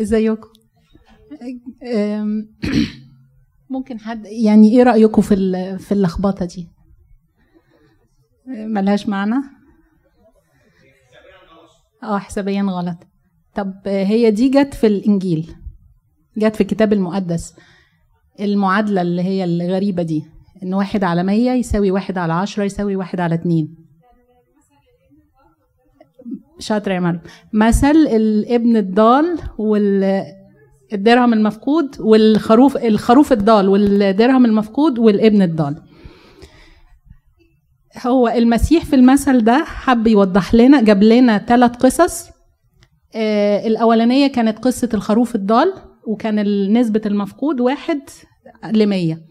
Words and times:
ازيكم؟ 0.00 0.48
ممكن 3.70 4.00
حد 4.00 4.26
يعني 4.26 4.76
إيه 4.76 4.82
رأيكم 4.82 5.22
في 5.22 5.78
في 5.78 5.92
اللخبطة 5.92 6.44
دي؟ 6.44 6.68
ملهاش 8.46 9.08
معنى؟ 9.08 9.34
آه 12.02 12.18
حسابيا 12.18 12.62
غلط. 12.62 12.96
طب 13.54 13.74
هي 13.86 14.30
دي 14.30 14.48
جت 14.48 14.74
في 14.74 14.86
الإنجيل 14.86 15.54
جت 16.38 16.54
في 16.54 16.60
الكتاب 16.60 16.92
المقدس 16.92 17.54
المعادلة 18.40 19.02
اللي 19.02 19.22
هي 19.22 19.44
الغريبة 19.44 20.02
دي 20.02 20.24
إن 20.62 20.74
واحد 20.74 21.04
على 21.04 21.22
مية 21.22 21.50
يساوي 21.50 21.90
واحد 21.90 22.18
على 22.18 22.32
عشرة 22.32 22.64
يساوي 22.64 22.96
واحد 22.96 23.20
على 23.20 23.34
اتنين. 23.34 23.87
شاطرة 26.58 26.94
يا 26.94 27.00
مريم 27.00 27.20
مثل 27.52 27.90
الابن 27.96 28.76
الضال 28.76 29.38
والدرهم 29.58 31.32
المفقود 31.32 32.00
والخروف 32.00 32.76
الخروف 32.76 33.32
الضال 33.32 33.68
والدرهم 33.68 34.44
المفقود 34.44 34.98
والابن 34.98 35.42
الضال. 35.42 35.82
هو 38.06 38.28
المسيح 38.28 38.84
في 38.84 38.96
المثل 38.96 39.44
ده 39.44 39.64
حب 39.64 40.06
يوضح 40.06 40.54
لنا 40.54 40.82
جاب 40.82 41.02
لنا 41.02 41.38
ثلاث 41.38 41.76
قصص. 41.76 42.28
آه 43.14 43.66
الأولانية 43.66 44.26
كانت 44.26 44.58
قصة 44.58 44.88
الخروف 44.94 45.34
الضال 45.34 45.72
وكان 46.06 46.72
نسبة 46.72 47.00
المفقود 47.06 47.60
واحد 47.60 48.00
لمية. 48.72 49.28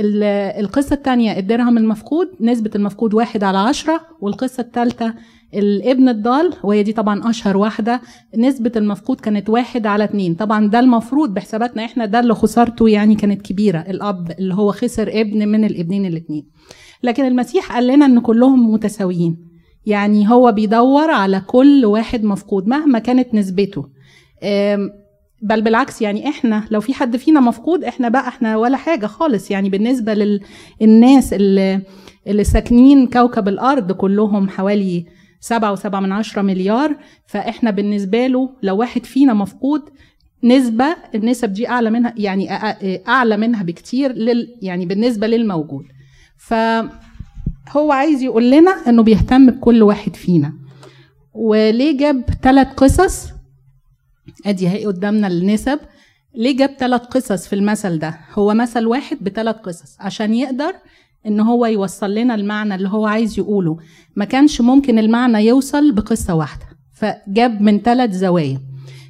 القصة 0.00 0.94
الثانية 0.94 1.38
الدرهم 1.38 1.78
المفقود 1.78 2.28
نسبة 2.40 2.70
المفقود 2.74 3.14
واحد 3.14 3.44
على 3.44 3.58
عشرة 3.58 4.00
والقصة 4.20 4.60
الثالثة 4.60 5.14
الابن 5.54 6.08
الضال 6.08 6.52
وهي 6.62 6.82
دي 6.82 6.92
طبعا 6.92 7.30
أشهر 7.30 7.56
واحدة 7.56 8.00
نسبة 8.36 8.72
المفقود 8.76 9.20
كانت 9.20 9.50
واحد 9.50 9.86
على 9.86 10.04
اتنين. 10.04 10.34
طبعا 10.34 10.66
ده 10.68 10.80
المفروض 10.80 11.34
بحساباتنا 11.34 11.84
إحنا 11.84 12.06
ده 12.06 12.20
اللي 12.20 12.34
خسارته 12.34 12.88
يعني 12.88 13.14
كانت 13.14 13.42
كبيرة 13.42 13.78
الأب 13.78 14.30
اللي 14.38 14.54
هو 14.54 14.72
خسر 14.72 15.08
ابن 15.20 15.48
من 15.48 15.64
الابنين 15.64 16.06
الاتنين. 16.06 16.46
لكن 17.02 17.24
المسيح 17.24 17.72
قال 17.72 17.86
لنا 17.86 18.06
إن 18.06 18.20
كلهم 18.20 18.72
متساويين. 18.72 19.36
يعني 19.86 20.30
هو 20.30 20.52
بيدور 20.52 21.10
على 21.10 21.40
كل 21.46 21.84
واحد 21.84 22.24
مفقود 22.24 22.66
مهما 22.66 22.98
كانت 22.98 23.34
نسبته. 23.34 23.88
بل 25.42 25.62
بالعكس 25.62 26.02
يعني 26.02 26.28
إحنا 26.28 26.64
لو 26.70 26.80
في 26.80 26.94
حد 26.94 27.16
فينا 27.16 27.40
مفقود 27.40 27.84
إحنا 27.84 28.08
بقى 28.08 28.28
إحنا 28.28 28.56
ولا 28.56 28.76
حاجة 28.76 29.06
خالص. 29.06 29.50
يعني 29.50 29.68
بالنسبة 29.70 30.40
للناس 30.80 31.32
اللي, 31.32 31.80
اللي 32.26 32.44
ساكنين 32.44 33.06
كوكب 33.06 33.48
الأرض 33.48 33.92
كلهم 33.92 34.48
حوالي 34.48 35.06
سبعة 35.40 35.72
وسبعة 35.72 36.00
من 36.00 36.12
عشرة 36.12 36.42
مليار 36.42 36.96
فإحنا 37.26 37.70
بالنسبة 37.70 38.26
له 38.26 38.50
لو 38.62 38.76
واحد 38.76 39.06
فينا 39.06 39.34
مفقود 39.34 39.82
نسبة 40.44 40.86
النسب 41.14 41.52
دي 41.52 41.68
أعلى 41.68 41.90
منها 41.90 42.14
يعني 42.16 42.48
أعلى 43.08 43.36
منها 43.36 43.62
بكتير 43.62 44.12
لل 44.12 44.56
يعني 44.62 44.86
بالنسبة 44.86 45.26
للموجود. 45.26 45.84
فهو 46.36 47.92
عايز 47.92 48.22
يقول 48.22 48.50
لنا 48.50 48.70
إنه 48.70 49.02
بيهتم 49.02 49.50
بكل 49.50 49.82
واحد 49.82 50.16
فينا. 50.16 50.52
وليه 51.34 51.98
جاب 51.98 52.24
ثلاث 52.42 52.66
قصص؟ 52.74 53.28
أدي 54.46 54.68
هي 54.68 54.86
قدامنا 54.86 55.26
النسب 55.26 55.78
ليه 56.34 56.56
جاب 56.56 56.70
ثلاث 56.78 57.00
قصص 57.00 57.46
في 57.48 57.52
المثل 57.52 57.98
ده؟ 57.98 58.18
هو 58.32 58.54
مثل 58.54 58.86
واحد 58.86 59.18
بثلاث 59.20 59.56
قصص 59.56 59.96
عشان 60.00 60.34
يقدر 60.34 60.72
إن 61.26 61.40
هو 61.40 61.66
يوصل 61.66 62.14
لنا 62.14 62.34
المعنى 62.34 62.74
اللي 62.74 62.88
هو 62.88 63.06
عايز 63.06 63.38
يقوله. 63.38 63.76
ما 64.16 64.24
كانش 64.24 64.60
ممكن 64.60 64.98
المعنى 64.98 65.38
يوصل 65.46 65.92
بقصة 65.92 66.34
واحدة 66.34 66.66
فجاب 66.94 67.60
من 67.62 67.80
ثلاث 67.80 68.10
زوايا. 68.12 68.60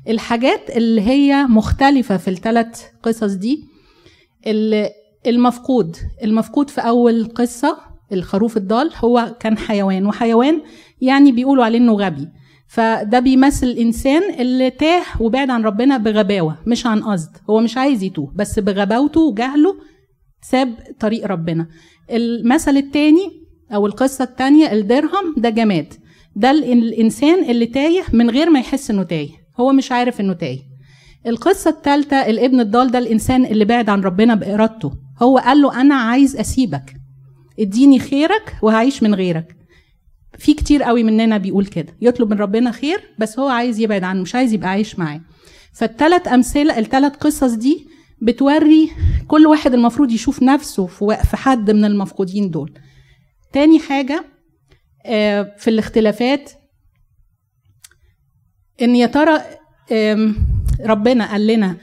الحاجات 0.08 0.70
اللي 0.70 1.00
هي 1.00 1.44
مختلفة 1.44 2.16
في 2.16 2.28
الثلاث 2.30 2.82
قصص 3.02 3.32
دي 3.32 3.64
ال- 4.46 4.90
المفقود. 5.26 5.96
المفقود 6.24 6.70
في 6.70 6.80
أول 6.80 7.24
قصة 7.34 7.78
الخروف 8.12 8.56
الضال 8.56 8.90
هو 9.04 9.34
كان 9.40 9.58
حيوان 9.58 10.06
وحيوان 10.06 10.62
يعني 11.00 11.32
بيقولوا 11.32 11.64
عليه 11.64 11.78
إنه 11.78 11.92
غبي. 11.92 12.28
فده 12.68 13.18
بيمثل 13.20 13.66
الإنسان 13.66 14.22
اللي 14.40 14.70
تاه 14.70 15.02
وبعد 15.20 15.50
عن 15.50 15.62
ربنا 15.62 15.96
بغباوة 15.96 16.58
مش 16.66 16.86
عن 16.86 17.02
قصد. 17.02 17.30
هو 17.50 17.60
مش 17.60 17.76
عايز 17.76 18.02
يتوه 18.02 18.32
بس 18.36 18.58
بغباوته 18.58 19.20
وجهله 19.20 19.74
ساب 20.42 20.74
طريق 21.00 21.26
ربنا. 21.26 21.66
المثل 22.10 22.76
التاني 22.76 23.30
أو 23.74 23.86
القصة 23.86 24.24
التانية 24.24 24.72
الدرهم 24.72 25.34
ده 25.36 25.50
جماد. 25.50 25.94
ده 26.36 26.50
ال- 26.50 26.64
الإنسان 26.64 27.50
اللي 27.50 27.66
تايه 27.66 28.02
من 28.12 28.30
غير 28.30 28.50
ما 28.50 28.58
يحس 28.60 28.90
إنه 28.90 29.02
تايه. 29.02 29.28
هو 29.60 29.72
مش 29.72 29.92
عارف 29.92 30.20
إنه 30.20 30.32
تايه. 30.32 30.58
القصة 31.26 31.70
الثالثة 31.70 32.16
الابن 32.16 32.60
الضال 32.60 32.90
ده 32.90 32.98
الإنسان 32.98 33.44
اللي 33.44 33.64
بعد 33.64 33.88
عن 33.88 34.00
ربنا 34.00 34.34
بإرادته. 34.34 34.92
هو 35.22 35.38
قال 35.38 35.62
له 35.62 35.80
أنا 35.80 35.94
عايز 35.94 36.36
أسيبك. 36.36 36.94
اديني 37.60 37.98
خيرك 37.98 38.56
وهعيش 38.62 39.02
من 39.02 39.14
غيرك. 39.14 39.56
في 40.38 40.54
كتير 40.54 40.82
قوي 40.82 41.02
مننا 41.02 41.38
بيقول 41.38 41.66
كده. 41.66 41.96
يطلب 42.00 42.30
من 42.30 42.38
ربنا 42.38 42.70
خير 42.70 43.00
بس 43.18 43.38
هو 43.38 43.48
عايز 43.48 43.80
يبعد 43.80 44.04
عنه 44.04 44.22
مش 44.22 44.34
عايز 44.34 44.52
يبقى 44.52 44.68
عايش 44.68 44.98
معاه. 44.98 45.20
فالثلاث 45.74 46.28
أمثلة 46.28 46.78
الثلاث 46.78 47.12
قصص 47.16 47.52
دي 47.52 47.86
بتوري 48.22 48.90
كل 49.28 49.46
واحد 49.46 49.74
المفروض 49.74 50.12
يشوف 50.12 50.42
نفسه 50.42 50.86
في 50.86 51.36
حد 51.36 51.70
من 51.70 51.84
المفقودين 51.84 52.50
دول. 52.50 52.78
تاني 53.52 53.78
حاجة 53.78 54.24
آه، 55.06 55.54
في 55.58 55.70
الاختلافات 55.70 56.50
إن 58.82 58.96
يا 58.96 59.06
ترى 59.06 59.40
ربنا 60.84 61.30
قال 61.30 61.46
لنا 61.46 61.76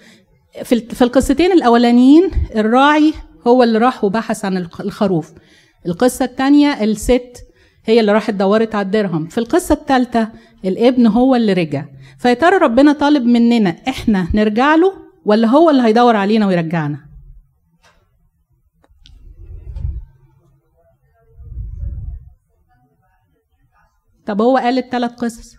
في 0.64 1.02
القصتين 1.02 1.52
الأولانيين 1.52 2.32
الراعي 2.56 3.14
هو 3.48 3.64
اللي 3.64 3.78
راح 3.78 4.04
وبحث 4.04 4.46
عن 4.46 4.58
الخ- 4.58 4.82
الخروف. 4.82 5.32
القصة 5.86 6.26
الثانية 6.26 6.84
الست 6.84 7.38
هي 7.85 8.00
اللي 8.00 8.12
راحت 8.12 8.34
دورت 8.34 8.75
على 8.75 8.85
الدرهم. 8.85 9.28
في 9.28 9.38
القصة 9.38 9.73
الثالثه 9.73 10.29
الابن 10.66 11.07
هو 11.07 11.35
اللي 11.35 11.53
رجع. 11.53 11.85
فيا 12.19 12.34
ترى 12.34 12.57
ربنا 12.57 12.94
طالب 12.94 13.23
مننا 13.23 13.69
إحنا 13.88 14.28
نرجع 14.34 14.75
له 14.75 14.94
ولا 15.25 15.47
هو 15.47 15.69
اللي 15.69 15.84
هيدور 15.84 16.16
علينا 16.16 16.47
ويرجعنا؟ 16.47 17.06
طب 24.25 24.41
هو 24.41 24.57
قال 24.57 24.78
الثلاث 24.78 25.12
قصص؟ 25.12 25.56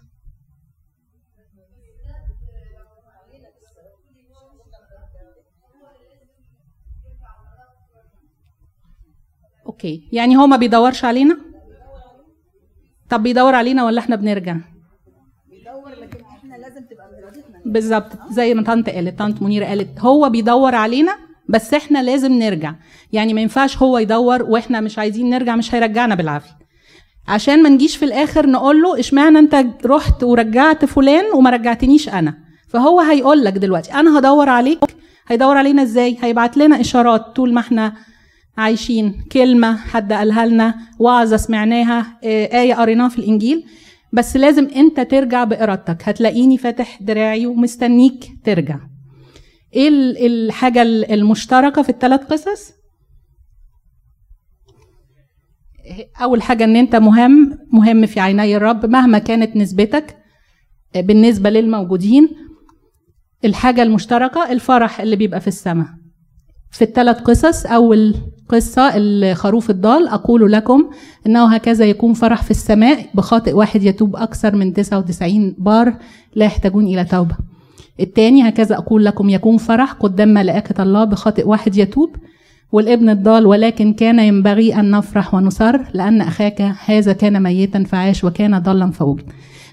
أوكي. 9.67 10.09
يعني 10.13 10.37
هو 10.37 10.47
ما 10.47 10.57
بيدورش 10.57 11.05
علينا؟ 11.05 11.46
طب 13.11 13.23
بيدور 13.23 13.55
علينا 13.55 13.85
ولا 13.85 13.99
إحنا 14.01 14.17
بنرجع؟ 14.17 14.57
بيدور 15.51 15.91
لكن 16.03 16.19
إحنا 16.25 16.55
لازم 16.57 16.81
تبقى 16.91 17.11
بإرادتنا 17.11 17.57
بالظبط 17.67 18.13
زي 18.31 18.55
ما 18.55 18.63
طنط 18.63 18.89
قالت 18.91 19.19
طنط 19.19 19.43
منيرة 19.43 19.65
قالت 19.67 20.01
هو 20.01 20.31
بيدور 20.31 20.75
علينا 20.75 21.17
بس 21.49 21.75
إحنا 21.75 22.03
لازم 22.03 22.33
نرجع. 22.33 22.75
يعني 23.13 23.35
ما 23.35 23.41
ينفعش 23.41 23.79
هو 23.79 23.99
يدور 23.99 24.43
وإحنا 24.43 24.81
مش 24.81 24.99
عايزين 24.99 25.31
نرجع 25.31 25.57
مش 25.57 25.75
هيرجعنا 25.75 26.15
بالعافية. 26.15 26.57
عشان 27.29 27.63
ما 27.63 27.69
نجيش 27.69 27.97
في 27.97 28.05
الآخر 28.05 28.47
نقول 28.47 28.83
له 28.83 29.01
اشمعنى 29.01 29.39
انت 29.39 29.67
رحت 29.87 30.23
ورجعت 30.25 30.85
فلان 30.85 31.25
وما 31.35 31.51
رجعتنيش 31.51 32.09
أنا؟ 32.09 32.35
فهو 32.69 33.01
هيقول 33.01 33.45
لك 33.45 33.53
دلوقتي 33.53 33.95
أنا 33.95 34.19
هدور 34.19 34.49
عليك 34.49 34.79
هيدور 35.29 35.57
علينا 35.57 35.83
إزاي؟ 35.83 36.17
هيبعت 36.21 36.57
لنا 36.57 36.81
إشارات 36.81 37.37
طول 37.37 37.55
ما 37.55 37.61
إحنا 37.61 37.93
عايشين. 38.57 39.25
كلمة 39.33 39.77
حد 39.77 40.13
قالها 40.13 40.47
لنا 40.47 40.75
وعظة 40.99 41.37
سمعناها 41.37 42.19
آه، 42.25 42.61
آية 42.63 42.75
قريناها 42.75 43.09
في 43.09 43.19
الإنجيل. 43.19 43.65
بس 44.13 44.37
لازم 44.37 44.69
أنت 44.77 45.01
ترجع 45.01 45.45
بإرادتك. 45.45 46.09
هتلاقيني 46.09 46.59
فاتح 46.59 47.03
دراعي 47.03 47.47
ومستنيك 47.47 48.25
ترجع. 48.45 48.79
إيه 49.75 49.89
ال- 49.89 50.27
الحاجة 50.27 50.83
ال- 50.83 51.13
المشتركة 51.13 51.83
في 51.83 51.89
الثلاث 51.89 52.21
قصص؟ 52.21 52.73
أول 56.23 56.43
حاجة 56.43 56.65
إن 56.65 56.77
أنت 56.77 56.97
مهم 56.97 57.59
مهم 57.73 58.07
في 58.07 58.21
عيني 58.21 58.57
الرب. 58.57 58.87
مهما 58.87 59.19
كانت 59.19 59.57
نسبتك 59.57 60.17
آه، 60.97 61.01
بالنسبة 61.01 61.51
للموجودين 61.51 62.29
الحاجة 63.45 63.83
المشتركة 63.83 64.53
الفرح 64.53 65.01
اللي 65.01 65.17
بيبقى 65.17 65.41
في 65.41 65.49
السماء. 65.49 65.87
في 66.71 66.83
الثلاث 66.83 67.17
قصص 67.21 67.67
أول 67.67 68.15
قصة 68.49 68.93
الخروف 68.97 69.71
الضال. 69.71 70.09
أقول 70.09 70.53
لكم 70.53 70.91
إنه 71.27 71.55
هكذا 71.55 71.85
يكون 71.85 72.13
فرح 72.13 72.43
في 72.43 72.51
السماء 72.51 73.07
بخاطئ 73.15 73.53
واحد 73.53 73.83
يتوب 73.83 74.17
أكثر 74.17 74.57
من 74.57 74.73
99 74.73 75.55
بار 75.59 75.95
لا 76.35 76.45
يحتاجون 76.47 76.85
إلى 76.87 77.05
توبة. 77.05 77.37
الثاني 78.01 78.49
هكذا 78.49 78.77
أقول 78.77 79.05
لكم 79.05 79.29
يكون 79.29 79.57
فرح 79.57 79.93
قدام 79.93 80.29
ملائكة 80.29 80.83
الله 80.83 81.05
بخاطئ 81.05 81.49
واحد 81.49 81.77
يتوب. 81.77 82.17
والابن 82.73 83.09
الضال 83.09 83.47
ولكن 83.47 83.93
كان 83.93 84.19
ينبغي 84.19 84.75
أن 84.75 84.91
نفرح 84.91 85.35
ونسر 85.35 85.81
لأن 85.95 86.21
أخاك 86.21 86.61
هذا 86.85 87.13
كان 87.13 87.43
ميتا 87.43 87.85
فعاش 87.85 88.25
وكان 88.25 88.59
ضالا 88.59 88.91
فوجد 88.91 89.25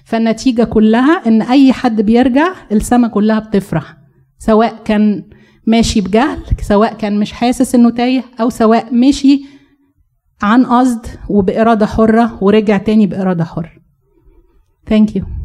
فالنتيجة 0.04 0.64
كلها 0.64 1.22
إن 1.26 1.42
أي 1.42 1.72
حد 1.72 2.00
بيرجع 2.00 2.52
السما 2.72 3.08
كلها 3.08 3.38
بتفرح 3.38 3.96
سواء 4.38 4.74
كان 4.84 5.24
ماشي 5.66 6.00
بجهل 6.00 6.42
سواء 6.60 6.94
كان 6.94 7.20
مش 7.20 7.32
حاسس 7.32 7.74
إنه 7.74 7.90
تايه 7.90 8.24
أو 8.40 8.50
سواء 8.50 8.94
مشي 8.94 9.44
عن 10.42 10.66
قصد 10.66 11.06
وبإرادة 11.28 11.86
حرة 11.86 12.38
ورجع 12.44 12.76
تاني 12.76 13.06
بإرادة 13.06 13.44
حرة 13.44 13.72
Thank 14.90 15.10
you. 15.16 15.43